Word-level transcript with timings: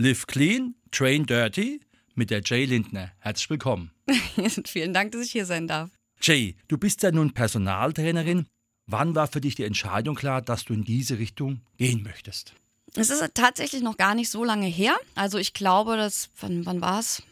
Live 0.00 0.28
Clean, 0.28 0.76
Train 0.92 1.26
Dirty 1.26 1.80
mit 2.14 2.30
der 2.30 2.40
Jay 2.44 2.66
Lindner. 2.66 3.10
Herzlich 3.18 3.50
willkommen. 3.50 3.90
Vielen 4.64 4.94
Dank, 4.94 5.10
dass 5.10 5.22
ich 5.22 5.32
hier 5.32 5.44
sein 5.44 5.66
darf. 5.66 5.90
Jay, 6.22 6.54
du 6.68 6.78
bist 6.78 7.02
ja 7.02 7.10
nun 7.10 7.34
Personaltrainerin. 7.34 8.46
Wann 8.86 9.16
war 9.16 9.26
für 9.26 9.40
dich 9.40 9.56
die 9.56 9.64
Entscheidung 9.64 10.14
klar, 10.14 10.40
dass 10.40 10.64
du 10.64 10.72
in 10.72 10.84
diese 10.84 11.18
Richtung 11.18 11.62
gehen 11.78 12.04
möchtest? 12.04 12.54
Es 12.94 13.10
ist 13.10 13.28
tatsächlich 13.34 13.82
noch 13.82 13.96
gar 13.96 14.14
nicht 14.14 14.30
so 14.30 14.44
lange 14.44 14.68
her. 14.68 14.96
Also 15.16 15.36
ich 15.36 15.52
glaube, 15.52 15.96
dass, 15.96 16.30
wann, 16.38 16.64
wann 16.64 16.80
war 16.80 17.00
es? 17.00 17.24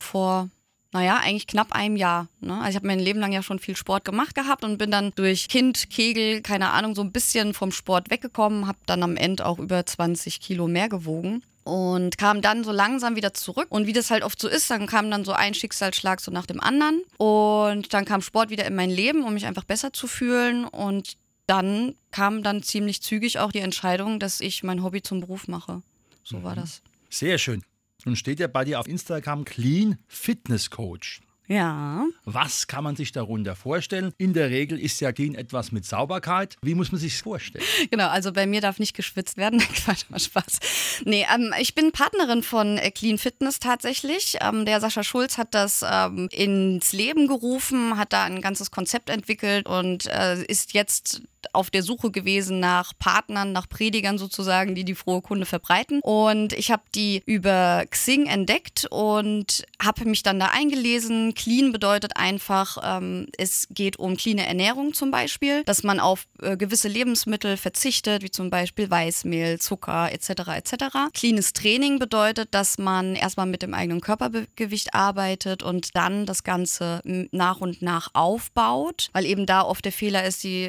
Vor 0.00 0.50
naja, 0.90 1.18
eigentlich 1.18 1.46
knapp 1.46 1.70
einem 1.70 1.94
Jahr. 1.94 2.26
Ne? 2.40 2.54
Also 2.54 2.70
ich 2.70 2.76
habe 2.76 2.88
mein 2.88 2.98
Leben 2.98 3.20
lang 3.20 3.30
ja 3.30 3.44
schon 3.44 3.60
viel 3.60 3.76
Sport 3.76 4.04
gemacht 4.04 4.34
gehabt 4.34 4.64
und 4.64 4.78
bin 4.78 4.90
dann 4.90 5.12
durch 5.14 5.46
Kind, 5.46 5.88
Kegel, 5.88 6.42
keine 6.42 6.70
Ahnung, 6.70 6.96
so 6.96 7.02
ein 7.02 7.12
bisschen 7.12 7.54
vom 7.54 7.70
Sport 7.70 8.10
weggekommen, 8.10 8.66
habe 8.66 8.78
dann 8.86 9.04
am 9.04 9.16
Ende 9.16 9.46
auch 9.46 9.60
über 9.60 9.86
20 9.86 10.40
Kilo 10.40 10.66
mehr 10.66 10.88
gewogen 10.88 11.44
und 11.66 12.16
kam 12.16 12.42
dann 12.42 12.62
so 12.62 12.70
langsam 12.70 13.16
wieder 13.16 13.34
zurück. 13.34 13.66
Und 13.70 13.88
wie 13.88 13.92
das 13.92 14.12
halt 14.12 14.22
oft 14.22 14.40
so 14.40 14.46
ist, 14.48 14.70
dann 14.70 14.86
kam 14.86 15.10
dann 15.10 15.24
so 15.24 15.32
ein 15.32 15.52
Schicksalsschlag 15.52 16.20
so 16.20 16.30
nach 16.30 16.46
dem 16.46 16.60
anderen. 16.60 17.02
Und 17.18 17.92
dann 17.92 18.04
kam 18.04 18.22
Sport 18.22 18.50
wieder 18.50 18.64
in 18.66 18.76
mein 18.76 18.88
Leben, 18.88 19.24
um 19.24 19.34
mich 19.34 19.46
einfach 19.46 19.64
besser 19.64 19.92
zu 19.92 20.06
fühlen. 20.06 20.64
Und 20.64 21.16
dann 21.48 21.96
kam 22.12 22.44
dann 22.44 22.62
ziemlich 22.62 23.02
zügig 23.02 23.40
auch 23.40 23.50
die 23.50 23.58
Entscheidung, 23.58 24.20
dass 24.20 24.40
ich 24.40 24.62
mein 24.62 24.84
Hobby 24.84 25.02
zum 25.02 25.20
Beruf 25.20 25.48
mache. 25.48 25.82
So 26.22 26.38
mhm. 26.38 26.42
war 26.44 26.54
das. 26.54 26.82
Sehr 27.10 27.36
schön. 27.36 27.64
Nun 28.04 28.14
steht 28.14 28.38
ja 28.38 28.46
bei 28.46 28.64
dir 28.64 28.78
auf 28.78 28.86
Instagram 28.86 29.44
Clean 29.44 29.98
Fitness 30.06 30.70
Coach. 30.70 31.20
Ja. 31.48 32.06
Was 32.24 32.66
kann 32.66 32.84
man 32.84 32.96
sich 32.96 33.12
darunter 33.12 33.54
vorstellen? 33.54 34.12
In 34.18 34.32
der 34.32 34.50
Regel 34.50 34.78
ist 34.78 35.00
ja 35.00 35.12
Clean 35.12 35.34
etwas 35.34 35.72
mit 35.72 35.84
Sauberkeit. 35.84 36.56
Wie 36.62 36.74
muss 36.74 36.90
man 36.90 37.00
sich 37.00 37.22
vorstellen? 37.22 37.64
Genau, 37.90 38.08
also 38.08 38.32
bei 38.32 38.46
mir 38.46 38.60
darf 38.60 38.78
nicht 38.78 38.94
geschwitzt 38.94 39.36
werden. 39.36 39.60
Quatsch, 39.74 40.04
mal 40.08 40.18
Spaß. 40.18 40.58
Nee, 41.04 41.26
ähm, 41.32 41.52
ich 41.60 41.74
bin 41.74 41.92
Partnerin 41.92 42.42
von 42.42 42.78
äh, 42.78 42.90
Clean 42.90 43.18
Fitness 43.18 43.60
tatsächlich. 43.60 44.38
Ähm, 44.40 44.64
der 44.64 44.80
Sascha 44.80 45.02
Schulz 45.02 45.38
hat 45.38 45.54
das 45.54 45.84
ähm, 45.88 46.28
ins 46.32 46.92
Leben 46.92 47.28
gerufen, 47.28 47.96
hat 47.96 48.12
da 48.12 48.24
ein 48.24 48.40
ganzes 48.40 48.70
Konzept 48.70 49.10
entwickelt 49.10 49.68
und 49.68 50.06
äh, 50.06 50.42
ist 50.44 50.72
jetzt 50.74 51.22
auf 51.52 51.70
der 51.70 51.82
Suche 51.82 52.10
gewesen 52.10 52.60
nach 52.60 52.92
Partnern, 52.98 53.52
nach 53.52 53.68
Predigern 53.68 54.18
sozusagen, 54.18 54.74
die 54.74 54.84
die 54.84 54.94
frohe 54.94 55.22
Kunde 55.22 55.46
verbreiten. 55.46 56.00
Und 56.02 56.52
ich 56.52 56.70
habe 56.70 56.82
die 56.94 57.22
über 57.26 57.84
Xing 57.90 58.26
entdeckt 58.26 58.86
und 58.90 59.64
habe 59.82 60.04
mich 60.04 60.22
dann 60.22 60.40
da 60.40 60.46
eingelesen. 60.52 61.34
Clean 61.34 61.72
bedeutet 61.72 62.16
einfach, 62.16 62.78
ähm, 62.82 63.28
es 63.38 63.68
geht 63.70 63.98
um 63.98 64.16
cleane 64.16 64.46
Ernährung 64.46 64.94
zum 64.94 65.10
Beispiel, 65.10 65.64
dass 65.64 65.82
man 65.82 66.00
auf 66.00 66.26
äh, 66.42 66.56
gewisse 66.56 66.88
Lebensmittel 66.88 67.56
verzichtet, 67.56 68.22
wie 68.22 68.30
zum 68.30 68.50
Beispiel 68.50 68.90
Weißmehl, 68.90 69.58
Zucker 69.58 70.12
etc. 70.12 70.30
etc. 70.56 70.74
Cleanes 71.12 71.52
Training 71.52 71.98
bedeutet, 71.98 72.48
dass 72.52 72.78
man 72.78 73.14
erstmal 73.14 73.46
mit 73.46 73.62
dem 73.62 73.74
eigenen 73.74 74.00
Körpergewicht 74.00 74.94
arbeitet 74.94 75.62
und 75.62 75.94
dann 75.94 76.26
das 76.26 76.44
Ganze 76.44 77.00
nach 77.04 77.60
und 77.60 77.82
nach 77.82 78.10
aufbaut, 78.14 79.10
weil 79.12 79.26
eben 79.26 79.46
da 79.46 79.62
oft 79.62 79.84
der 79.84 79.92
Fehler 79.92 80.24
ist, 80.24 80.44
die 80.44 80.68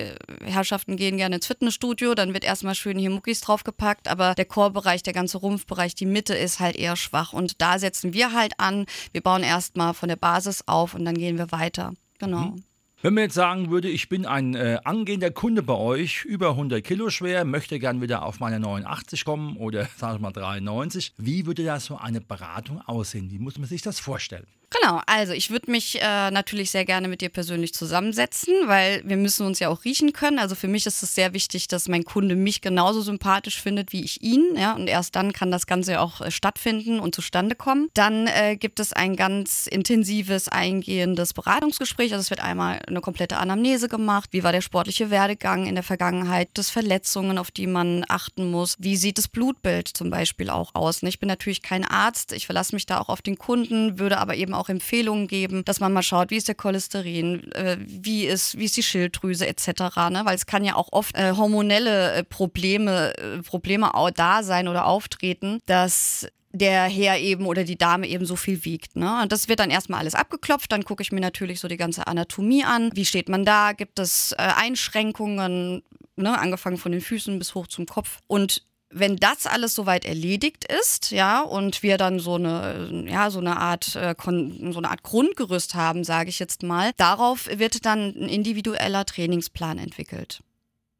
Herrschaften 0.68 0.98
gehen 0.98 1.16
gerne 1.16 1.38
ins 1.38 1.48
Fitnessstudio, 1.48 2.14
dann 2.14 2.34
wird 2.34 2.44
erstmal 2.44 2.76
schön 2.76 3.00
hier 3.00 3.10
Muckis 3.10 3.40
draufgepackt, 3.40 4.10
aber 4.10 4.36
der 4.36 4.44
Chorbereich, 4.44 5.02
der 5.02 5.14
ganze 5.14 5.38
Rumpfbereich, 5.38 5.96
die 5.96 6.06
Mitte 6.06 6.36
ist 6.36 6.60
halt 6.60 6.76
eher 6.76 6.98
schwach 6.98 7.32
und 7.32 7.62
da 7.62 7.80
setzen 7.80 8.14
wir 8.14 8.34
halt 8.34 8.60
an. 8.60 8.86
Wir 9.14 9.22
bauen 9.22 9.44
erstmal 9.44 9.94
von 9.94 10.10
der 10.10 10.18
Basis 10.18 10.64
auf 10.68 10.94
und 10.94 11.06
dann 11.06 11.16
gehen 11.16 11.38
wir 11.38 11.54
weiter. 11.54 11.94
Genau. 12.20 12.40
Mhm. 12.40 12.64
Wenn 13.00 13.13
man 13.13 13.25
jetzt 13.25 13.35
sagen 13.35 13.69
würde, 13.69 13.90
ich 13.90 14.09
bin 14.09 14.25
ein 14.25 14.56
äh, 14.56 14.80
angehender 14.84 15.30
Kunde 15.30 15.62
bei 15.62 15.75
euch, 15.75 16.25
über 16.25 16.50
100 16.50 16.84
Kilo 16.84 17.12
schwer, 17.12 17.46
möchte 17.46 17.78
gern 17.78 18.02
wieder 18.02 18.24
auf 18.24 18.40
meine 18.40 18.59
89 18.59 19.24
kommen 19.24 19.56
oder 19.58 19.85
sagen 19.97 20.16
wir 20.16 20.22
mal 20.22 20.31
93, 20.31 21.13
wie 21.16 21.46
würde 21.46 21.63
da 21.63 21.80
so 21.80 21.97
eine 21.97 22.22
Beratung 22.22 22.81
aussehen? 22.81 23.30
Wie 23.30 23.38
muss 23.38 23.59
man 23.59 23.68
sich 23.68 23.84
das 23.84 24.00
vorstellen? 24.00 24.47
Genau, 24.69 25.02
also 25.06 25.31
ich 25.31 25.50
würde 25.50 25.72
mich 25.72 26.02
äh, 26.02 26.30
natürlich 26.30 26.72
sehr 26.72 26.84
gerne 26.84 27.07
mit 27.07 27.22
dir 27.22 27.30
persönlich 27.30 27.74
zusammensetzen, 27.74 28.53
weil 28.66 29.02
wir 29.06 29.16
müssen 29.16 29.46
uns 29.46 29.59
ja 29.59 29.69
auch 29.69 29.86
riechen 29.86 30.12
können. 30.12 30.40
Also 30.40 30.56
für 30.56 30.68
mich 30.68 30.86
ist 30.86 31.02
es 31.03 31.16
sehr 31.16 31.34
wichtig, 31.34 31.69
dass 31.69 31.88
mein 31.88 32.03
Kunde 32.03 32.36
mich 32.36 32.59
genauso 32.59 33.02
sympathisch 33.02 33.62
findet 33.62 33.94
wie 33.94 34.03
ich 34.03 34.22
ihn. 34.22 34.57
Ja, 34.57 34.74
und 34.74 34.88
erst 34.88 35.16
dann 35.16 35.31
kann 35.31 35.52
das 35.52 35.68
Ganze 35.68 36.02
auch 36.02 36.19
äh, 36.19 36.31
stattfinden 36.31 37.00
und 37.00 37.16
zustande 37.16 37.56
kommen. 37.56 37.88
Dann 37.94 38.28
äh, 38.28 38.57
gibt 38.57 38.81
es 38.81 38.91
ein 38.91 39.16
ganz 39.16 39.68
intensives, 39.68 40.50
eingehendes 40.50 41.34
Beratungsgespräch. 41.34 42.12
Also 42.12 42.24
es 42.24 42.30
wird 42.30 42.44
einmal 42.44 42.81
eine 42.88 43.02
komplette 43.02 43.38
Anamnese 43.38 43.88
gemacht. 43.88 44.30
Wie 44.31 44.44
war 44.44 44.52
der 44.52 44.62
sportliche 44.62 45.09
Werdegang 45.09 45.66
in 45.66 45.75
der 45.75 45.84
Vergangenheit? 45.84 46.50
Das 46.53 46.70
Verletzungen, 46.70 47.38
auf 47.38 47.52
die 47.52 47.68
man 47.68 48.06
achten 48.08 48.50
muss. 48.52 48.75
Wie 48.80 48.98
sieht 48.98 49.18
das 49.18 49.28
Blutbild 49.28 49.88
zum 49.88 50.09
Beispiel 50.09 50.50
auch 50.50 50.75
aus? 50.75 51.03
Ich 51.03 51.20
bin 51.20 51.28
natürlich 51.28 51.62
kein 51.62 51.86
Arzt. 51.86 52.31
Ich 52.31 52.46
verlasse 52.46 52.75
mich 52.75 52.86
da 52.86 53.00
auch 53.00 53.09
auf 53.09 53.22
den 53.22 53.38
Kunden, 53.38 54.00
würde 54.00 54.18
aber 54.18 54.36
eben 54.36 54.53
auch 54.53 54.70
Empfehlungen 54.70 55.28
geben, 55.28 55.64
dass 55.66 55.80
man 55.80 55.94
mal 55.94 56.03
schaut, 56.03 56.31
wie 56.31 56.38
ist 56.38 56.48
der 56.48 56.56
Cholesterin, 56.56 57.52
äh, 57.53 57.78
wie, 57.80 58.25
ist, 58.25 58.58
wie 58.58 58.66
ist 58.66 58.78
die 58.78 58.84
Schilddrüse 58.84 59.48
etc. 59.48 59.68
Ne? 60.09 60.22
Weil 60.24 60.36
es 60.36 60.46
kann 60.46 60.64
ja 60.64 60.75
auch 60.75 60.90
oft 60.92 61.16
äh, 61.18 61.34
hormonelle 61.34 62.14
äh, 62.14 62.24
Probleme, 62.24 63.14
Probleme 63.46 63.92
da 64.16 64.44
sein 64.44 64.68
oder 64.68 64.86
auftreten, 64.86 65.59
dass 65.66 66.28
der 66.52 66.84
Herr 66.84 67.19
eben 67.19 67.46
oder 67.46 67.63
die 67.63 67.78
Dame 67.78 68.08
eben 68.08 68.25
so 68.25 68.35
viel 68.35 68.63
wiegt. 68.66 68.96
Ne? 68.96 69.22
Und 69.22 69.31
das 69.31 69.47
wird 69.47 69.59
dann 69.59 69.69
erstmal 69.69 70.00
alles 70.00 70.16
abgeklopft. 70.16 70.72
Dann 70.72 70.84
gucke 70.84 71.03
ich 71.03 71.12
mir 71.12 71.19
natürlich 71.19 71.59
so 71.59 71.68
die 71.68 71.78
ganze 71.78 72.08
Anatomie 72.08 72.63
an. 72.63 72.90
Wie 72.94 73.06
steht 73.06 73.30
man 73.30 73.46
da? 73.46 73.74
Gibt 73.74 74.00
es 74.00 74.31
äh, 74.34 74.38
Einschränkungen? 74.38 75.84
Ne? 76.16 76.40
Angefangen 76.40 76.78
von 76.78 76.91
den 76.91 77.02
Füßen 77.02 77.38
bis 77.38 77.53
hoch 77.53 77.68
zum 77.68 77.86
Kopf. 77.86 78.19
Und 78.28 78.63
wenn 78.90 79.18
das 79.18 79.46
alles 79.46 79.75
soweit 79.75 80.06
erledigt 80.06 80.66
ist, 80.80 81.12
ja, 81.12 81.41
und 81.41 81.84
wir 81.84 81.97
dann 81.97 82.19
so 82.19 82.36
eine, 82.36 83.06
ja, 83.07 83.30
so 83.30 83.40
eine 83.40 83.57
Art, 83.57 83.96
äh, 83.96 84.16
so 84.18 84.78
eine 84.78 84.90
Art 84.90 85.03
Grundgerüst 85.03 85.75
haben, 85.75 86.03
sage 86.03 86.30
ich 86.30 86.40
jetzt 86.40 86.63
mal, 86.63 86.91
darauf 86.97 87.47
wird 87.52 87.86
dann 87.86 88.16
ein 88.16 88.30
individueller 88.30 89.06
Trainingsplan 89.06 89.78
entwickelt. 89.78 90.41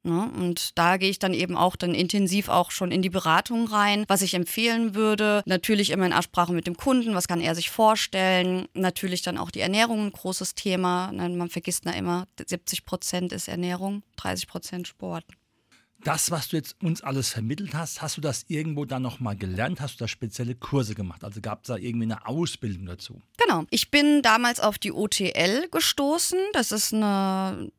Ne? 0.08 0.32
Und 0.40 0.78
da 0.78 0.96
gehe 0.96 1.10
ich 1.10 1.20
dann 1.20 1.34
eben 1.34 1.58
auch 1.58 1.76
dann 1.76 1.94
intensiv 1.94 2.48
auch 2.48 2.72
schon 2.72 2.92
in 2.92 3.02
die 3.02 3.10
Beratung 3.10 3.68
rein, 3.68 4.06
was 4.08 4.22
ich 4.22 4.34
empfehlen 4.34 4.96
würde. 4.96 5.44
Natürlich 5.46 5.90
immer 5.90 6.06
in 6.06 6.14
Absprache 6.14 6.54
mit 6.54 6.66
dem 6.66 6.78
Kunden, 6.78 7.14
was 7.14 7.28
kann 7.28 7.42
er 7.42 7.56
sich 7.56 7.70
vorstellen. 7.70 8.68
Natürlich 8.74 9.22
dann 9.22 9.38
auch 9.38 9.52
die 9.52 9.60
Ernährung 9.60 10.06
ein 10.06 10.12
großes 10.12 10.56
Thema. 10.56 11.12
Ne? 11.12 11.28
Man 11.30 11.50
vergisst 11.50 11.86
da 11.86 11.92
immer, 11.92 12.26
70 12.44 12.86
Prozent 12.86 13.34
ist 13.34 13.50
Ernährung, 13.50 14.04
30 14.16 14.48
Prozent 14.48 14.88
Sport 14.88 15.26
das, 16.04 16.32
was 16.32 16.50
du 16.50 16.58
jetzt 16.58 16.76
uns 16.82 17.02
alles 17.02 17.30
vermittelt 17.30 17.74
hast, 17.74 18.02
hast 18.02 18.18
du 18.18 18.22
das 18.22 18.46
irgendwo 18.48 18.86
dann 18.86 19.02
nochmal 19.02 19.36
gelernt? 19.36 19.82
Hast 19.82 19.96
du 19.96 20.04
da 20.04 20.08
spezielle 20.08 20.56
Kurse 20.56 20.96
gemacht? 20.96 21.24
Also 21.24 21.42
gab 21.42 21.64
es 21.64 21.68
da 21.68 21.76
irgendwie 21.76 22.06
eine 22.06 22.26
Ausbildung 22.28 22.86
dazu? 22.86 23.22
Genau. 23.38 23.66
Ich 23.72 23.92
bin 23.92 24.22
damals 24.22 24.60
auf 24.60 24.78
die 24.78 24.92
OTL 24.92 25.68
gestoßen. 25.70 26.40
Das 26.54 26.72
ist 26.72 26.94
eine 26.94 27.72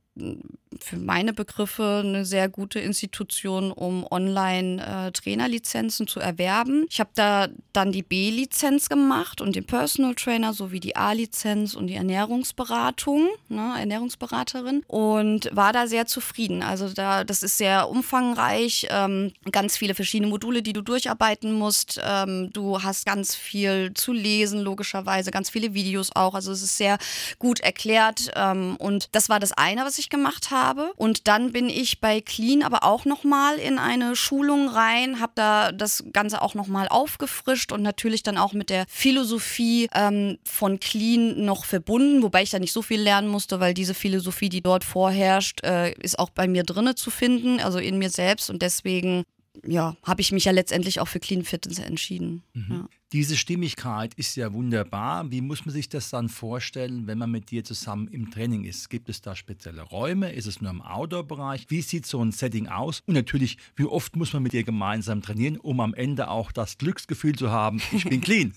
für 0.80 0.96
meine 0.96 1.32
Begriffe 1.32 2.02
eine 2.04 2.24
sehr 2.24 2.48
gute 2.48 2.78
Institution, 2.78 3.72
um 3.72 4.06
Online-Trainerlizenzen 4.10 6.06
äh, 6.06 6.08
zu 6.08 6.20
erwerben. 6.20 6.86
Ich 6.90 7.00
habe 7.00 7.10
da 7.14 7.48
dann 7.72 7.92
die 7.92 8.02
B-Lizenz 8.02 8.88
gemacht 8.88 9.40
und 9.40 9.56
den 9.56 9.64
Personal 9.64 10.14
Trainer 10.14 10.52
sowie 10.52 10.80
die 10.80 10.96
A-Lizenz 10.96 11.74
und 11.74 11.86
die 11.86 11.94
Ernährungsberatung, 11.94 13.28
ne, 13.48 13.74
Ernährungsberaterin 13.78 14.82
und 14.86 15.48
war 15.54 15.72
da 15.72 15.86
sehr 15.86 16.06
zufrieden. 16.06 16.62
Also 16.62 16.88
da, 16.88 17.24
das 17.24 17.42
ist 17.42 17.58
sehr 17.58 17.88
umfangreich, 17.88 18.86
ähm, 18.90 19.32
ganz 19.50 19.76
viele 19.76 19.94
verschiedene 19.94 20.30
Module, 20.30 20.62
die 20.62 20.72
du 20.72 20.82
durcharbeiten 20.82 21.52
musst. 21.52 22.00
Ähm, 22.04 22.50
du 22.52 22.82
hast 22.82 23.06
ganz 23.06 23.34
viel 23.34 23.92
zu 23.94 24.12
lesen, 24.12 24.60
logischerweise, 24.60 25.30
ganz 25.30 25.50
viele 25.50 25.74
Videos 25.74 26.10
auch. 26.14 26.34
Also 26.34 26.52
es 26.52 26.62
ist 26.62 26.76
sehr 26.76 26.98
gut 27.38 27.60
erklärt 27.60 28.30
ähm, 28.34 28.76
und 28.76 29.14
das 29.14 29.28
war 29.28 29.40
das 29.40 29.52
eine, 29.52 29.84
was 29.84 29.98
ich 29.98 30.10
gemacht 30.10 30.50
habe 30.50 30.57
habe. 30.58 30.92
Und 30.96 31.28
dann 31.28 31.52
bin 31.52 31.68
ich 31.68 32.00
bei 32.00 32.20
Clean 32.20 32.62
aber 32.62 32.84
auch 32.84 33.04
nochmal 33.04 33.56
in 33.58 33.78
eine 33.78 34.16
Schulung 34.16 34.68
rein, 34.68 35.20
habe 35.20 35.32
da 35.34 35.72
das 35.72 36.04
Ganze 36.12 36.42
auch 36.42 36.54
nochmal 36.54 36.88
aufgefrischt 36.88 37.72
und 37.72 37.82
natürlich 37.82 38.22
dann 38.22 38.38
auch 38.38 38.52
mit 38.52 38.70
der 38.70 38.84
Philosophie 38.88 39.88
ähm, 39.94 40.38
von 40.44 40.80
Clean 40.80 41.44
noch 41.44 41.64
verbunden, 41.64 42.22
wobei 42.22 42.42
ich 42.42 42.50
da 42.50 42.58
nicht 42.58 42.72
so 42.72 42.82
viel 42.82 43.00
lernen 43.00 43.28
musste, 43.28 43.60
weil 43.60 43.74
diese 43.74 43.94
Philosophie, 43.94 44.48
die 44.48 44.62
dort 44.62 44.84
vorherrscht, 44.84 45.64
äh, 45.64 45.92
ist 46.00 46.18
auch 46.18 46.30
bei 46.30 46.48
mir 46.48 46.64
drinne 46.64 46.94
zu 46.94 47.10
finden, 47.10 47.60
also 47.60 47.78
in 47.78 47.98
mir 47.98 48.10
selbst 48.10 48.50
und 48.50 48.62
deswegen 48.62 49.24
ja, 49.66 49.96
habe 50.02 50.20
ich 50.20 50.32
mich 50.32 50.44
ja 50.44 50.52
letztendlich 50.52 51.00
auch 51.00 51.08
für 51.08 51.20
Clean 51.20 51.44
Fitness 51.44 51.78
entschieden. 51.78 52.42
Mhm. 52.54 52.66
Ja. 52.70 52.88
Diese 53.12 53.38
Stimmigkeit 53.38 54.12
ist 54.14 54.36
ja 54.36 54.52
wunderbar. 54.52 55.30
Wie 55.30 55.40
muss 55.40 55.64
man 55.64 55.72
sich 55.72 55.88
das 55.88 56.10
dann 56.10 56.28
vorstellen, 56.28 57.06
wenn 57.06 57.16
man 57.16 57.30
mit 57.30 57.50
dir 57.50 57.64
zusammen 57.64 58.06
im 58.08 58.30
Training 58.30 58.64
ist? 58.64 58.90
Gibt 58.90 59.08
es 59.08 59.22
da 59.22 59.34
spezielle 59.34 59.80
Räume? 59.80 60.30
Ist 60.32 60.44
es 60.44 60.60
nur 60.60 60.70
im 60.70 60.82
Outdoor-Bereich? 60.82 61.64
Wie 61.68 61.80
sieht 61.80 62.04
so 62.04 62.22
ein 62.22 62.32
Setting 62.32 62.66
aus? 62.68 63.02
Und 63.06 63.14
natürlich, 63.14 63.56
wie 63.76 63.86
oft 63.86 64.14
muss 64.14 64.34
man 64.34 64.42
mit 64.42 64.52
dir 64.52 64.62
gemeinsam 64.62 65.22
trainieren, 65.22 65.56
um 65.56 65.80
am 65.80 65.94
Ende 65.94 66.28
auch 66.28 66.52
das 66.52 66.76
Glücksgefühl 66.76 67.34
zu 67.34 67.50
haben, 67.50 67.80
ich 67.92 68.04
bin 68.04 68.20
clean? 68.20 68.52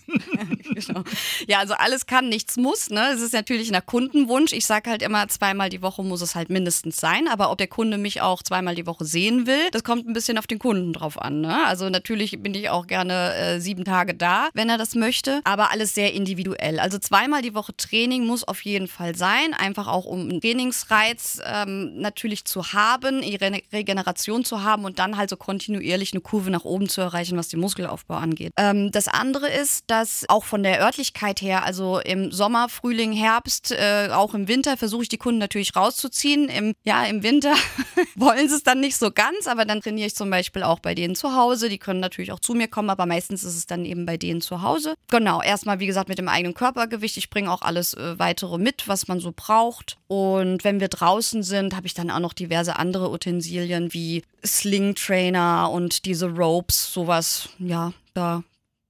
genau. 0.88 1.04
Ja, 1.48 1.60
also 1.60 1.74
alles 1.74 2.06
kann, 2.06 2.30
nichts 2.30 2.58
muss. 2.58 2.90
Ne? 2.90 3.10
Es 3.14 3.22
ist 3.22 3.34
natürlich 3.34 3.72
nach 3.72 3.86
Kundenwunsch. 3.86 4.54
Ich 4.54 4.66
sage 4.66 4.90
halt 4.90 5.02
immer, 5.02 5.28
zweimal 5.28 5.70
die 5.70 5.82
Woche 5.82 6.04
muss 6.04 6.22
es 6.22 6.36
halt 6.36 6.50
mindestens 6.50 6.98
sein. 6.98 7.28
Aber 7.28 7.52
ob 7.52 7.58
der 7.58 7.68
Kunde 7.68 7.98
mich 7.98 8.22
auch 8.22 8.44
zweimal 8.44 8.76
die 8.76 8.86
Woche 8.86 9.06
sehen 9.06 9.48
will, 9.48 9.70
das 9.72 9.84
kommt 9.84 10.08
ein 10.08 10.14
bisschen 10.14 10.38
auf 10.38 10.48
den 10.48 10.60
Kunden 10.60 10.94
drauf 10.94 11.22
an. 11.22 11.42
Ne? 11.42 11.66
Also 11.66 11.90
natürlich 11.90 12.42
bin 12.42 12.54
ich 12.54 12.70
auch 12.70 12.88
gerne 12.88 13.34
äh, 13.36 13.60
sieben 13.60 13.86
Tage 13.86 14.14
da 14.14 14.50
wenn 14.54 14.70
er 14.70 14.78
das 14.78 14.96
möchte, 14.96 15.42
aber 15.44 15.72
alles 15.72 15.96
sehr 15.96 16.14
individuell. 16.14 16.80
Also 16.80 16.98
zweimal 16.98 17.42
die 17.42 17.54
Woche 17.54 17.76
Training 17.76 18.26
muss 18.26 18.44
auf 18.44 18.64
jeden 18.64 18.88
Fall 18.88 19.16
sein, 19.16 19.54
einfach 19.54 19.88
auch 19.88 20.06
um 20.06 20.22
einen 20.22 20.42
Trainingsreiz 20.42 21.42
ähm, 21.46 22.00
natürlich 22.00 22.46
zu 22.46 22.74
haben, 22.74 23.24
ihre 23.24 23.52
Regeneration 23.72 24.46
zu 24.46 24.64
haben 24.64 24.86
und 24.86 25.00
dann 25.00 25.18
halt 25.18 25.30
so 25.30 25.38
kontinuierlich 25.38 26.14
eine 26.14 26.22
Kurve 26.22 26.52
nach 26.52 26.66
oben 26.66 26.90
zu 26.90 27.02
erreichen, 27.02 27.38
was 27.38 27.50
den 27.50 27.60
Muskelaufbau 27.60 28.16
angeht. 28.16 28.54
Ähm, 28.58 28.92
das 28.92 29.08
andere 29.08 29.50
ist, 29.50 29.86
dass 29.88 30.26
auch 30.30 30.44
von 30.44 30.61
der 30.64 30.82
Örtlichkeit 30.82 31.42
her, 31.42 31.64
also 31.64 32.00
im 32.00 32.32
Sommer, 32.32 32.70
Frühling, 32.70 33.12
Herbst, 33.12 33.72
äh, 33.72 34.10
auch 34.12 34.34
im 34.34 34.48
Winter 34.48 34.78
versuche 34.78 35.04
ich 35.04 35.10
die 35.10 35.18
Kunden 35.18 35.40
natürlich 35.40 35.76
rauszuziehen. 35.76 36.50
Im, 36.50 36.74
ja, 36.84 37.06
im 37.06 37.24
Winter 37.24 37.54
wollen 38.16 38.50
sie 38.50 38.56
es 38.56 38.64
dann 38.64 38.80
nicht 38.80 38.98
so 38.98 39.12
ganz, 39.12 39.48
aber 39.48 39.66
dann 39.66 39.82
trainiere 39.82 40.08
ich 40.08 40.16
zum 40.16 40.30
Beispiel 40.30 40.64
auch 40.64 40.80
bei 40.80 40.96
denen 40.96 41.16
zu 41.16 41.36
Hause. 41.36 41.70
Die 41.70 41.78
können 41.78 42.00
natürlich 42.00 42.32
auch 42.32 42.40
zu 42.40 42.54
mir 42.54 42.68
kommen, 42.68 42.90
aber 42.90 43.06
meistens 43.06 43.44
ist 43.44 43.56
es 43.56 43.68
dann 43.68 43.86
eben 43.86 44.06
bei 44.06 44.18
denen 44.18 44.42
zu 44.42 44.62
Hause. 44.62 44.96
Genau, 45.10 45.42
erstmal 45.42 45.80
wie 45.80 45.88
gesagt 45.88 46.10
mit 46.10 46.18
dem 46.18 46.28
eigenen 46.28 46.54
Körpergewicht. 46.54 47.18
Ich 47.18 47.30
bringe 47.30 47.52
auch 47.52 47.62
alles 47.62 47.94
äh, 47.94 48.18
weitere 48.20 48.58
mit, 48.58 48.88
was 48.88 49.08
man 49.08 49.20
so 49.20 49.34
braucht. 49.36 49.98
Und 50.08 50.64
wenn 50.64 50.80
wir 50.80 50.88
draußen 50.88 51.44
sind, 51.44 51.76
habe 51.76 51.88
ich 51.88 51.94
dann 51.94 52.12
auch 52.12 52.20
noch 52.20 52.34
diverse 52.34 52.78
andere 52.78 53.12
Utensilien 53.12 53.94
wie 53.94 54.24
Sling 54.46 54.96
Trainer 54.96 55.70
und 55.72 56.06
diese 56.06 56.28
Ropes, 56.28 56.92
sowas. 56.92 57.50
Ja, 57.60 57.94
da 58.14 58.44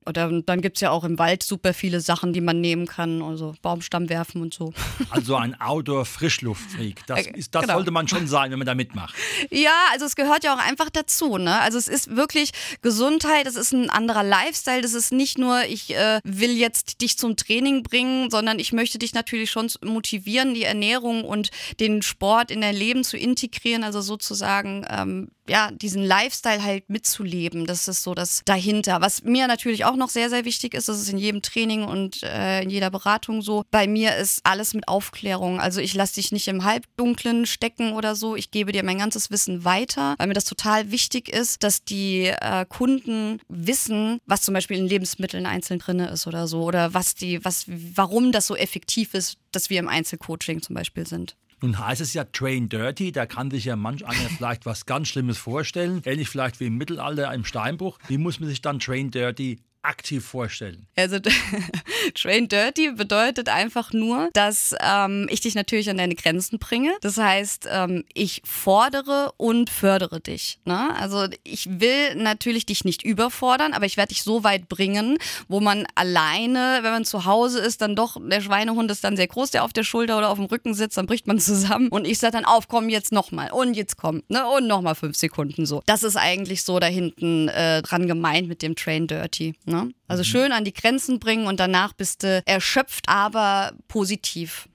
oder 0.05 0.41
dann 0.41 0.61
gibt 0.61 0.77
es 0.77 0.81
ja 0.81 0.89
auch 0.89 1.03
im 1.03 1.19
Wald 1.19 1.43
super 1.43 1.73
viele 1.73 1.99
Sachen, 1.99 2.33
die 2.33 2.41
man 2.41 2.59
nehmen 2.59 2.87
kann, 2.87 3.21
also 3.21 3.53
Baumstamm 3.61 4.09
werfen 4.09 4.41
und 4.41 4.53
so. 4.53 4.73
Also 5.09 5.35
ein 5.35 5.59
Outdoor-Frischluftfreak. 5.59 7.05
Das, 7.05 7.27
äh, 7.27 7.31
ist, 7.31 7.53
das 7.53 7.63
genau. 7.63 7.75
sollte 7.75 7.91
man 7.91 8.07
schon 8.07 8.27
sein, 8.27 8.51
wenn 8.51 8.59
man 8.59 8.65
da 8.65 8.75
mitmacht. 8.75 9.13
Ja, 9.49 9.73
also 9.91 10.05
es 10.05 10.15
gehört 10.15 10.43
ja 10.43 10.55
auch 10.55 10.59
einfach 10.59 10.89
dazu. 10.89 11.37
Ne? 11.37 11.59
Also 11.59 11.77
es 11.77 11.87
ist 11.87 12.15
wirklich 12.15 12.51
Gesundheit, 12.81 13.45
es 13.45 13.55
ist 13.55 13.73
ein 13.73 13.89
anderer 13.89 14.23
Lifestyle. 14.23 14.81
Das 14.81 14.93
ist 14.93 15.11
nicht 15.11 15.37
nur, 15.37 15.65
ich 15.65 15.93
äh, 15.93 16.19
will 16.23 16.51
jetzt 16.51 17.01
dich 17.01 17.17
zum 17.17 17.35
Training 17.35 17.83
bringen, 17.83 18.31
sondern 18.31 18.57
ich 18.57 18.71
möchte 18.71 18.99
dich 18.99 19.13
natürlich 19.13 19.51
schon 19.51 19.69
motivieren, 19.83 20.53
die 20.53 20.63
Ernährung 20.63 21.25
und 21.25 21.49
den 21.79 22.01
Sport 22.01 22.51
in 22.51 22.61
dein 22.61 22.75
Leben 22.75 23.03
zu 23.03 23.17
integrieren. 23.17 23.83
Also 23.83 24.01
sozusagen 24.01 24.85
ähm, 24.89 25.29
ja, 25.51 25.69
diesen 25.69 26.01
Lifestyle 26.01 26.63
halt 26.63 26.89
mitzuleben. 26.89 27.65
Das 27.65 27.89
ist 27.89 28.03
so 28.03 28.15
das 28.15 28.41
dahinter. 28.45 29.01
Was 29.01 29.23
mir 29.23 29.47
natürlich 29.47 29.83
auch 29.83 29.97
noch 29.97 30.07
sehr, 30.07 30.29
sehr 30.29 30.45
wichtig 30.45 30.73
ist, 30.73 30.87
das 30.87 31.01
ist 31.01 31.09
in 31.09 31.17
jedem 31.17 31.41
Training 31.41 31.83
und 31.83 32.23
äh, 32.23 32.61
in 32.61 32.69
jeder 32.69 32.89
Beratung 32.89 33.41
so. 33.41 33.65
Bei 33.69 33.85
mir 33.85 34.15
ist 34.15 34.39
alles 34.45 34.73
mit 34.73 34.87
Aufklärung. 34.87 35.59
Also 35.59 35.81
ich 35.81 35.93
lasse 35.93 36.13
dich 36.13 36.31
nicht 36.31 36.47
im 36.47 36.63
Halbdunklen 36.63 37.45
stecken 37.45 37.91
oder 37.91 38.15
so. 38.15 38.37
Ich 38.37 38.51
gebe 38.51 38.71
dir 38.71 38.83
mein 38.83 38.99
ganzes 38.99 39.29
Wissen 39.29 39.65
weiter, 39.65 40.15
weil 40.17 40.27
mir 40.27 40.35
das 40.35 40.45
total 40.45 40.89
wichtig 40.89 41.27
ist, 41.27 41.63
dass 41.63 41.83
die 41.83 42.27
äh, 42.27 42.65
Kunden 42.69 43.41
wissen, 43.49 44.19
was 44.25 44.43
zum 44.43 44.53
Beispiel 44.53 44.77
in 44.77 44.87
Lebensmitteln 44.87 45.45
einzeln 45.45 45.79
drin 45.79 45.99
ist 45.99 46.27
oder 46.27 46.47
so. 46.47 46.63
Oder 46.63 46.93
was 46.93 47.13
die, 47.13 47.43
was, 47.43 47.65
warum 47.67 48.31
das 48.31 48.47
so 48.47 48.55
effektiv 48.55 49.13
ist, 49.13 49.37
dass 49.51 49.69
wir 49.69 49.81
im 49.81 49.89
Einzelcoaching 49.89 50.61
zum 50.61 50.75
Beispiel 50.75 51.05
sind. 51.05 51.35
Nun 51.61 51.77
heißt 51.77 52.01
es 52.01 52.13
ja 52.13 52.23
Train 52.23 52.69
Dirty, 52.69 53.11
da 53.11 53.25
kann 53.27 53.51
sich 53.51 53.65
ja 53.65 53.75
manch 53.75 54.05
einer 54.05 54.29
vielleicht 54.37 54.65
was 54.65 54.85
ganz 54.85 55.07
Schlimmes 55.07 55.37
vorstellen. 55.37 56.01
Ähnlich 56.05 56.29
vielleicht 56.29 56.59
wie 56.59 56.65
im 56.65 56.77
Mittelalter 56.77 57.31
im 57.33 57.45
Steinbruch. 57.45 57.99
Wie 58.07 58.17
muss 58.17 58.39
man 58.39 58.49
sich 58.49 58.61
dann 58.61 58.79
Train 58.79 59.11
Dirty 59.11 59.59
aktiv 59.83 60.25
vorstellen? 60.25 60.87
Also 60.95 61.17
Train 62.15 62.47
Dirty 62.47 62.91
bedeutet 62.91 63.49
einfach 63.49 63.93
nur, 63.93 64.29
dass 64.33 64.75
ähm, 64.79 65.27
ich 65.29 65.41
dich 65.41 65.55
natürlich 65.55 65.89
an 65.89 65.97
deine 65.97 66.15
Grenzen 66.15 66.59
bringe. 66.59 66.91
Das 67.01 67.17
heißt, 67.17 67.67
ähm, 67.71 68.03
ich 68.13 68.41
fordere 68.45 69.33
und 69.37 69.69
fördere 69.69 70.19
dich. 70.19 70.59
Ne? 70.65 70.95
Also 70.95 71.27
ich 71.43 71.67
will 71.79 72.15
natürlich 72.15 72.65
dich 72.65 72.85
nicht 72.85 73.03
überfordern, 73.03 73.73
aber 73.73 73.85
ich 73.85 73.97
werde 73.97 74.09
dich 74.09 74.23
so 74.23 74.43
weit 74.43 74.69
bringen, 74.69 75.17
wo 75.47 75.59
man 75.59 75.85
alleine, 75.95 76.79
wenn 76.81 76.91
man 76.91 77.05
zu 77.05 77.25
Hause 77.25 77.59
ist, 77.59 77.81
dann 77.81 77.95
doch, 77.95 78.17
der 78.19 78.41
Schweinehund 78.41 78.91
ist 78.91 79.03
dann 79.03 79.15
sehr 79.15 79.27
groß, 79.27 79.51
der 79.51 79.63
auf 79.63 79.73
der 79.73 79.83
Schulter 79.83 80.17
oder 80.17 80.29
auf 80.29 80.37
dem 80.37 80.45
Rücken 80.45 80.73
sitzt, 80.73 80.97
dann 80.97 81.07
bricht 81.07 81.27
man 81.27 81.39
zusammen 81.39 81.89
und 81.89 82.05
ich 82.05 82.19
sage 82.19 82.33
dann 82.33 82.45
auf, 82.45 82.67
komm 82.67 82.89
jetzt 82.89 83.11
nochmal 83.11 83.51
und 83.51 83.73
jetzt 83.73 83.97
komm 83.97 84.23
ne? 84.27 84.47
und 84.47 84.67
nochmal 84.67 84.95
fünf 84.95 85.15
Sekunden 85.17 85.65
so. 85.65 85.81
Das 85.85 86.03
ist 86.03 86.17
eigentlich 86.17 86.63
so 86.63 86.79
da 86.79 86.87
hinten 86.87 87.47
äh, 87.47 87.81
dran 87.81 88.07
gemeint 88.07 88.47
mit 88.47 88.61
dem 88.61 88.75
Train 88.75 89.07
Dirty. 89.07 89.53
Ne? 89.65 89.70
Also 90.07 90.21
mhm. 90.21 90.25
schön 90.25 90.51
an 90.51 90.65
die 90.65 90.73
Grenzen 90.73 91.19
bringen 91.19 91.47
und 91.47 91.59
danach 91.59 91.93
bist 91.93 92.23
du 92.23 92.41
erschöpft, 92.45 93.07
aber 93.07 93.73
positiv. 93.87 94.67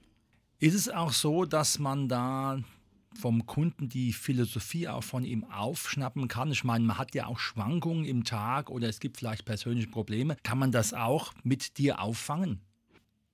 Ist 0.59 0.73
es 0.73 0.89
auch 0.89 1.13
so, 1.13 1.45
dass 1.45 1.79
man 1.79 2.07
da 2.09 2.59
vom 3.19 3.45
Kunden 3.45 3.89
die 3.89 4.13
Philosophie 4.13 4.87
auch 4.87 5.03
von 5.03 5.23
ihm 5.23 5.43
aufschnappen 5.45 6.27
kann? 6.27 6.51
Ich 6.51 6.63
meine, 6.63 6.85
man 6.85 6.97
hat 6.97 7.15
ja 7.15 7.27
auch 7.27 7.39
Schwankungen 7.39 8.05
im 8.05 8.23
Tag 8.23 8.69
oder 8.69 8.87
es 8.87 8.99
gibt 8.99 9.17
vielleicht 9.17 9.45
persönliche 9.45 9.87
Probleme. 9.87 10.37
Kann 10.43 10.59
man 10.59 10.71
das 10.71 10.93
auch 10.93 11.33
mit 11.43 11.77
dir 11.77 11.99
auffangen? 11.99 12.61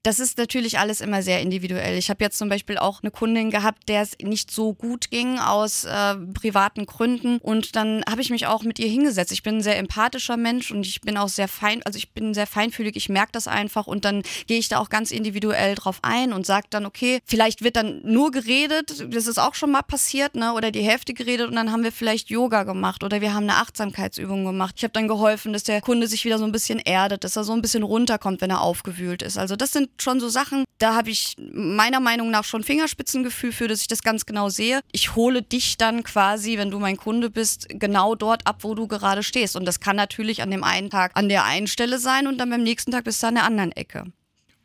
Das 0.04 0.20
ist 0.20 0.38
natürlich 0.38 0.80
alles 0.80 1.00
immer 1.00 1.24
sehr 1.24 1.40
individuell. 1.40 1.98
Ich 1.98 2.10
habe 2.10 2.22
jetzt 2.22 2.38
zum 2.38 2.50
Beispiel 2.50 2.78
auch 2.78 3.02
eine 3.02 3.10
Kundin 3.10 3.50
gehabt, 3.52 3.88
der 3.88 4.02
es 4.02 4.18
nicht 4.22 4.52
so 4.52 4.74
gut 4.74 5.10
ging 5.12 5.40
aus 5.40 5.86
äh, 5.86 6.16
privaten 6.34 6.86
Gründen. 6.86 7.38
Und 7.38 7.78
dann 7.78 8.04
habe 8.10 8.20
ich 8.20 8.30
mich 8.30 8.46
auch 8.46 8.64
mit 8.64 8.80
ihr 8.80 8.90
hingesetzt. 8.90 9.32
Ich 9.32 9.44
bin 9.44 9.58
ein 9.58 9.62
sehr 9.62 9.78
empathischer 9.78 10.36
Mensch 10.36 10.72
und 10.72 10.86
ich 10.86 11.00
bin 11.00 11.16
auch 11.16 11.30
sehr 11.30 11.48
fein, 11.48 11.82
also 11.84 11.96
ich 11.96 12.12
bin 12.12 12.34
sehr 12.34 12.48
feinfühlig, 12.48 12.98
ich 12.98 13.08
merke 13.08 13.32
das 13.32 13.48
einfach 13.48 13.88
und 13.88 14.04
dann 14.04 14.24
gehe 14.46 14.60
ich 14.60 14.68
da 14.68 14.80
auch 14.80 14.90
ganz 14.90 15.12
individuell 15.12 15.76
drauf 15.76 16.00
ein 16.02 16.34
und 16.34 16.46
sage 16.46 16.68
dann, 16.70 16.86
okay, 16.86 17.22
vielleicht 17.24 17.64
wird 17.64 17.78
dann 17.78 18.02
nur 18.04 18.32
geredet, 18.32 19.06
das 19.10 19.26
ist 19.26 19.38
auch 19.38 19.56
schon 19.56 19.72
mal 19.72 19.84
passiert, 19.84 20.36
ne? 20.36 20.52
Oder 20.52 20.72
die 20.72 20.84
Hälfte 20.84 21.14
geredet 21.14 21.48
und 21.48 21.56
dann 21.56 21.72
haben 21.72 21.86
wir 21.86 21.94
vielleicht 21.94 22.30
Yoga 22.30 22.64
gemacht 22.64 23.06
oder 23.06 23.22
wir 23.22 23.34
haben 23.34 23.44
eine 23.44 23.56
Achtsamkeitsübung 23.56 24.44
gemacht. 24.44 24.76
Ich 24.76 24.84
habe 24.84 24.92
dann 24.92 25.08
geholfen, 25.08 25.54
dass 25.54 25.64
der 25.64 25.80
Kunde 25.80 26.08
sich 26.08 26.26
wieder 26.26 26.40
so 26.40 26.44
ein 26.44 26.52
bisschen 26.52 26.80
erdet, 26.80 27.24
dass 27.24 27.38
er 27.38 27.46
so 27.46 27.54
ein 27.54 27.62
bisschen 27.62 27.84
runterkommt, 27.84 28.42
wenn 28.42 28.50
er 28.50 28.60
aufgewühlt 28.60 29.22
ist. 29.22 29.38
Also 29.38 29.56
das 29.56 29.72
sind 29.72 29.93
schon 30.02 30.20
so 30.20 30.30
Sachen, 30.30 30.64
da 30.80 30.96
habe 30.96 31.10
ich 31.10 31.36
meiner 31.38 32.00
Meinung 32.00 32.32
nach 32.32 32.44
schon 32.44 32.64
Fingerspitzengefühl 32.64 33.52
für, 33.52 33.68
dass 33.68 33.82
ich 33.82 33.88
das 33.88 34.04
ganz 34.04 34.26
genau 34.26 34.50
sehe. 34.50 34.82
Ich 34.92 35.16
hole 35.16 35.42
dich 35.42 35.78
dann 35.78 36.04
quasi, 36.04 36.58
wenn 36.58 36.72
du 36.72 36.80
mein 36.80 36.98
Kunde 36.98 37.30
bist, 37.30 37.68
genau 37.70 38.16
dort 38.16 38.46
ab, 38.48 38.64
wo 38.64 38.76
du 38.76 38.88
gerade 38.88 39.24
stehst. 39.24 39.56
Und 39.56 39.66
das 39.66 39.80
kann 39.80 39.96
natürlich 39.96 40.42
an 40.42 40.52
dem 40.52 40.64
einen 40.64 40.90
Tag 40.90 41.12
an 41.16 41.30
der 41.30 41.46
einen 41.46 41.68
Stelle 41.68 42.00
sein 42.00 42.28
und 42.28 42.38
dann 42.38 42.50
beim 42.50 42.64
nächsten 42.64 42.92
Tag 42.92 43.04
bist 43.06 43.22
du 43.24 43.28
an 43.28 43.36
der 43.36 43.46
anderen 43.46 43.72
Ecke. 43.72 44.06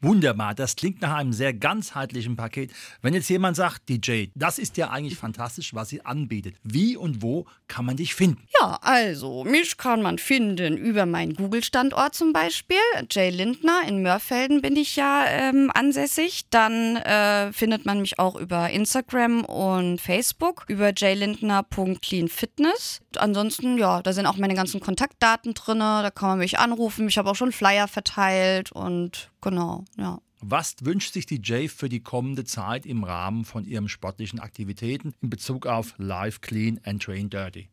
Wunderbar, 0.01 0.55
das 0.55 0.77
klingt 0.77 1.03
nach 1.03 1.17
einem 1.17 1.33
sehr 1.33 1.53
ganzheitlichen 1.53 2.37
Paket. 2.37 2.71
Wenn 3.03 3.15
jetzt 3.15 3.29
jemand 3.29 3.57
sagt, 3.57 3.89
DJ, 3.89 4.27
das 4.37 4.61
ist 4.61 4.77
ja 4.77 4.91
eigentlich 4.91 5.19
fantastisch, 5.19 5.75
was 5.75 5.89
sie 5.89 6.05
anbietet. 6.05 6.55
Wie 6.63 6.97
und 6.97 7.21
wo 7.21 7.47
kann 7.67 7.85
man 7.85 7.97
dich 7.97 8.15
finden? 8.15 8.41
Ja, 8.61 8.79
also, 8.81 9.43
mich 9.43 9.77
kann 9.77 10.03
man 10.03 10.19
finden 10.19 10.77
über 10.77 11.05
meinen 11.05 11.35
Google-Standort 11.35 12.15
zum 12.15 12.33
Beispiel. 12.33 12.77
Jay 13.11 13.31
Lindner, 13.31 13.81
in 13.89 14.03
Mörfelden 14.03 14.63
bin 14.63 14.77
ich 14.77 14.95
ja 14.95 15.25
ähm, 15.27 15.73
ansässig. 15.75 16.49
Dann 16.51 16.95
äh, 16.97 17.53
findet 17.53 17.85
man 17.85 18.01
mich 18.01 18.21
auch 18.21 18.37
über 18.37 18.71
Instagram 18.71 19.45
und 19.45 20.01
Facebook, 20.01 20.65
über 20.69 20.93
jaylindner.cleanfitness. 20.97 23.01
Ansonsten, 23.17 23.79
ja, 23.79 24.01
da 24.03 24.13
sind 24.13 24.27
auch 24.27 24.37
meine 24.37 24.55
ganzen 24.55 24.81
Kontaktdaten 24.81 25.55
drin, 25.55 25.81
da 25.81 26.11
kann 26.11 26.29
man 26.31 26.39
mich 26.39 26.59
anrufen. 26.59 27.09
Ich 27.09 27.19
habe 27.19 27.31
auch 27.31 27.37
schon 27.37 27.53
Flyer 27.53 27.89
verteilt 27.89 28.73
und 28.73 29.31
genau, 29.41 29.85
ja. 29.97 30.21
Was 30.41 30.77
wünscht 30.83 31.15
sich 31.15 31.27
die 31.27 31.41
Jay 31.43 31.69
für 31.69 31.89
die 31.89 32.01
kommende 32.01 32.45
Zeit 32.45 32.87
im 32.87 33.03
Rahmen 33.03 33.45
von 33.45 33.65
ihren 33.65 33.89
sportlichen 33.89 34.39
Aktivitäten 34.39 35.15
in 35.21 35.31
Bezug 35.31 35.67
auf 35.67 35.95
Live 35.99 36.41
Clean 36.41 36.81
and 36.85 37.03
Train 37.03 37.29
Dirty? 37.29 37.69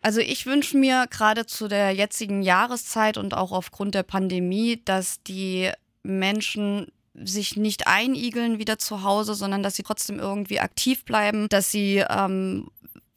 Also 0.00 0.20
ich 0.20 0.46
wünsche 0.46 0.78
mir 0.78 1.06
gerade 1.10 1.46
zu 1.46 1.68
der 1.68 1.90
jetzigen 1.90 2.42
Jahreszeit 2.42 3.18
und 3.18 3.34
auch 3.34 3.52
aufgrund 3.52 3.94
der 3.94 4.02
Pandemie, 4.02 4.80
dass 4.84 5.22
die 5.24 5.70
Menschen 6.02 6.86
sich 7.14 7.56
nicht 7.56 7.86
einigeln 7.86 8.58
wieder 8.58 8.78
zu 8.78 9.02
Hause, 9.02 9.34
sondern 9.34 9.62
dass 9.62 9.76
sie 9.76 9.82
trotzdem 9.82 10.18
irgendwie 10.18 10.60
aktiv 10.60 11.04
bleiben, 11.04 11.48
dass 11.48 11.70
sie 11.70 12.04
ähm, 12.08 12.70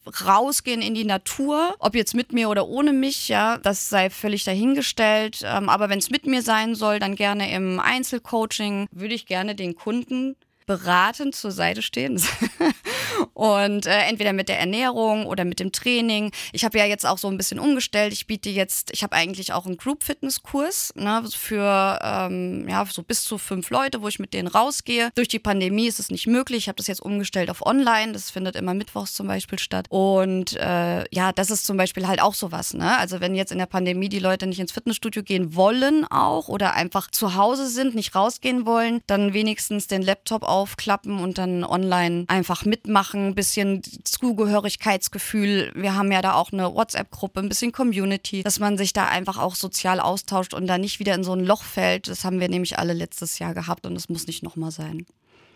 rausgehen 0.06 0.82
in 0.82 0.96
die 0.96 1.06
Natur, 1.06 1.76
ob 1.80 1.96
jetzt 1.96 2.16
mit 2.16 2.34
mir 2.34 2.50
oder 2.50 2.68
ohne 2.68 2.94
mich, 2.94 3.28
ja, 3.28 3.58
das 3.58 3.90
sei 3.90 4.10
völlig 4.10 4.44
dahingestellt. 4.44 5.42
Ähm, 5.44 5.70
aber 5.70 5.90
wenn 5.90 6.00
es 6.00 6.10
mit 6.10 6.26
mir 6.26 6.42
sein 6.42 6.76
soll, 6.76 7.00
dann 7.00 7.16
gerne 7.16 7.52
im 7.52 7.80
Einzelcoaching, 7.80 8.88
würde 8.92 9.14
ich 9.14 9.26
gerne 9.26 9.56
den 9.56 9.76
Kunden 9.76 10.36
beratend 10.66 11.36
zur 11.36 11.52
Seite 11.52 11.82
stehen 11.82 12.18
Und 13.34 13.86
äh, 13.86 14.00
entweder 14.02 14.34
mit 14.34 14.50
der 14.50 14.60
Ernährung 14.60 15.26
oder 15.26 15.46
mit 15.46 15.60
dem 15.60 15.72
Training. 15.72 16.32
Ich 16.52 16.66
habe 16.66 16.78
ja 16.78 16.86
jetzt 16.86 17.06
auch 17.06 17.18
so 17.18 17.28
ein 17.28 17.38
bisschen 17.38 17.60
umgestellt. 17.60 18.14
Ich 18.14 18.28
biete 18.28 18.50
jetzt, 18.50 18.92
ich 18.92 19.04
habe 19.04 19.16
eigentlich 19.16 19.54
auch 19.54 19.66
einen 19.66 19.78
Group-Fitness-Kurs 19.78 20.94
ne, 20.96 21.24
für 21.34 22.00
ähm, 22.02 22.68
ja, 22.68 22.86
so 22.86 23.04
bis 23.04 23.24
zu 23.24 23.38
fünf 23.38 23.70
Leute, 23.70 24.02
wo 24.02 24.08
ich 24.08 24.20
mit 24.20 24.34
denen 24.34 24.48
rausgehe. 24.48 25.12
Durch 25.16 25.28
die 25.28 25.40
Pandemie 25.40 25.88
ist 25.88 26.00
es 26.00 26.10
nicht 26.10 26.28
möglich. 26.28 26.60
Ich 26.60 26.68
habe 26.68 26.78
das 26.78 26.88
jetzt 26.88 27.02
umgestellt 27.02 27.50
auf 27.50 27.66
online. 27.66 28.14
Das 28.14 28.30
findet 28.30 28.56
immer 28.56 28.74
mittwochs 28.74 29.14
zum 29.14 29.28
Beispiel 29.28 29.60
statt. 29.60 29.86
Und 29.90 30.56
äh, 30.58 31.04
ja, 31.14 31.32
das 31.32 31.50
ist 31.50 31.66
zum 31.66 31.78
Beispiel 31.78 32.08
halt 32.08 32.22
auch 32.22 32.34
sowas. 32.34 32.74
Ne? 32.74 32.98
Also 32.98 33.20
wenn 33.20 33.36
jetzt 33.36 33.52
in 33.52 33.58
der 33.58 33.66
Pandemie 33.66 34.10
die 34.10 34.20
Leute 34.20 34.48
nicht 34.48 34.60
ins 34.60 34.72
Fitnessstudio 34.72 35.24
gehen 35.24 35.56
wollen 35.56 36.06
auch 36.10 36.48
oder 36.48 36.74
einfach 36.74 37.10
zu 37.12 37.36
Hause 37.36 37.68
sind, 37.68 37.96
nicht 37.96 38.16
rausgehen 38.16 38.66
wollen, 38.66 39.02
dann 39.08 39.34
wenigstens 39.34 39.88
den 39.88 40.02
Laptop 40.02 40.44
aufklappen 40.44 41.20
und 41.20 41.38
dann 41.38 41.64
online 41.64 42.26
einfach 42.28 42.66
mitmachen, 42.66 43.09
ein 43.14 43.36
bisschen 43.36 43.82
Zugehörigkeitsgefühl. 44.04 45.72
Wir 45.76 45.96
haben 45.96 46.12
ja 46.12 46.22
da 46.22 46.34
auch 46.34 46.52
eine 46.52 46.74
WhatsApp-Gruppe, 46.74 47.40
ein 47.40 47.50
bisschen 47.50 47.72
Community, 47.72 48.44
dass 48.44 48.60
man 48.60 48.78
sich 48.78 48.94
da 48.94 49.08
einfach 49.08 49.38
auch 49.38 49.56
sozial 49.56 50.00
austauscht 50.00 50.54
und 50.54 50.68
da 50.68 50.78
nicht 50.78 51.00
wieder 51.00 51.16
in 51.16 51.24
so 51.24 51.34
ein 51.34 51.46
Loch 51.46 51.64
fällt. 51.64 52.08
Das 52.08 52.24
haben 52.24 52.40
wir 52.40 52.50
nämlich 52.50 52.80
alle 52.80 52.94
letztes 52.94 53.40
Jahr 53.40 53.54
gehabt 53.54 53.86
und 53.86 53.96
das 53.96 54.10
muss 54.10 54.28
nicht 54.28 54.44
nochmal 54.44 54.72
sein. 54.72 55.06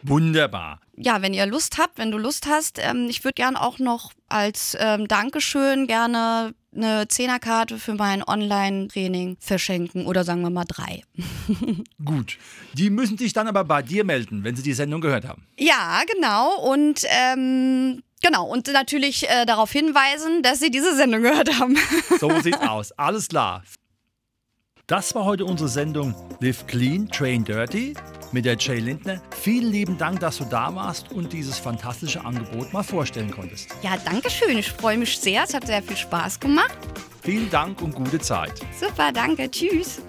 Wunderbar. 0.03 0.79
Ja, 0.95 1.21
wenn 1.21 1.33
ihr 1.33 1.45
Lust 1.45 1.77
habt, 1.77 1.97
wenn 1.97 2.11
du 2.11 2.17
Lust 2.17 2.45
hast, 2.47 2.79
ähm, 2.79 3.07
ich 3.09 3.23
würde 3.23 3.35
gerne 3.35 3.59
auch 3.59 3.79
noch 3.79 4.11
als 4.29 4.77
ähm, 4.79 5.07
Dankeschön 5.07 5.87
gerne 5.87 6.53
eine 6.75 7.07
Zehnerkarte 7.07 7.77
für 7.77 7.93
mein 7.93 8.23
Online-Training 8.23 9.37
verschenken 9.39 10.05
oder 10.05 10.23
sagen 10.23 10.41
wir 10.41 10.49
mal 10.49 10.65
drei. 10.65 11.03
Gut. 12.05 12.37
Die 12.73 12.89
müssen 12.89 13.17
sich 13.17 13.33
dann 13.33 13.47
aber 13.47 13.63
bei 13.63 13.81
dir 13.81 14.03
melden, 14.03 14.43
wenn 14.43 14.55
sie 14.55 14.63
die 14.63 14.73
Sendung 14.73 15.01
gehört 15.01 15.27
haben. 15.27 15.45
Ja, 15.57 16.01
genau. 16.11 16.59
Und 16.61 17.01
ähm, 17.07 18.01
Genau, 18.23 18.45
und 18.45 18.71
natürlich 18.71 19.29
äh, 19.29 19.45
darauf 19.45 19.69
hinweisen, 19.69 20.43
dass 20.43 20.61
Sie 20.61 20.71
diese 20.71 20.95
Sendung 20.95 21.23
gehört 21.23 21.59
haben. 21.59 21.75
So 22.21 22.39
sieht's 22.39 22.61
aus. 22.61 22.93
Alles 22.93 23.27
klar. 23.27 23.63
Das 24.87 25.13
war 25.13 25.25
heute 25.25 25.43
unsere 25.43 25.67
Sendung 25.67 26.15
Live 26.39 26.65
Clean, 26.65 27.09
Train 27.09 27.43
Dirty 27.43 27.95
mit 28.33 28.45
der 28.45 28.57
Jay 28.57 28.79
Lindner. 28.79 29.21
Vielen 29.39 29.71
lieben 29.71 29.97
Dank, 29.97 30.19
dass 30.19 30.37
du 30.37 30.45
da 30.45 30.73
warst 30.75 31.11
und 31.11 31.31
dieses 31.31 31.59
fantastische 31.59 32.25
Angebot 32.25 32.73
mal 32.73 32.83
vorstellen 32.83 33.31
konntest. 33.31 33.69
Ja, 33.81 33.95
danke 34.03 34.29
schön. 34.29 34.57
Ich 34.57 34.71
freue 34.71 34.97
mich 34.97 35.17
sehr. 35.17 35.43
Es 35.43 35.53
hat 35.53 35.67
sehr 35.67 35.81
viel 35.81 35.97
Spaß 35.97 36.39
gemacht. 36.39 36.77
Vielen 37.21 37.49
Dank 37.49 37.81
und 37.81 37.95
gute 37.95 38.19
Zeit. 38.19 38.53
Super, 38.77 39.11
danke. 39.13 39.49
Tschüss. 39.49 40.01